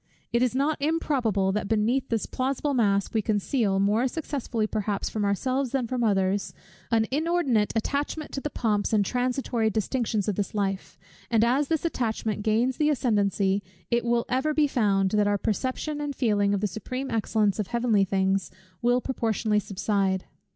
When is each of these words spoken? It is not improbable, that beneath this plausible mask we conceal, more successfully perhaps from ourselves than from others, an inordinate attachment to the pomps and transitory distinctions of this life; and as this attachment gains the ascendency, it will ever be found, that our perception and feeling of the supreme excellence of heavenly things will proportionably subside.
It 0.33 0.41
is 0.41 0.55
not 0.55 0.81
improbable, 0.81 1.51
that 1.51 1.67
beneath 1.67 2.09
this 2.09 2.25
plausible 2.25 2.73
mask 2.73 3.13
we 3.13 3.21
conceal, 3.21 3.79
more 3.79 4.07
successfully 4.07 4.65
perhaps 4.65 5.09
from 5.11 5.23
ourselves 5.23 5.73
than 5.73 5.85
from 5.85 6.03
others, 6.03 6.55
an 6.89 7.05
inordinate 7.11 7.71
attachment 7.75 8.31
to 8.31 8.41
the 8.41 8.49
pomps 8.49 8.93
and 8.93 9.05
transitory 9.05 9.69
distinctions 9.69 10.27
of 10.27 10.37
this 10.37 10.55
life; 10.55 10.97
and 11.29 11.43
as 11.43 11.67
this 11.67 11.85
attachment 11.85 12.41
gains 12.41 12.77
the 12.77 12.89
ascendency, 12.89 13.61
it 13.91 14.03
will 14.03 14.25
ever 14.27 14.55
be 14.55 14.65
found, 14.65 15.11
that 15.11 15.27
our 15.27 15.37
perception 15.37 16.01
and 16.01 16.15
feeling 16.15 16.55
of 16.55 16.61
the 16.61 16.65
supreme 16.67 17.11
excellence 17.11 17.59
of 17.59 17.67
heavenly 17.67 18.03
things 18.03 18.49
will 18.81 19.01
proportionably 19.01 19.59
subside. 19.59 20.25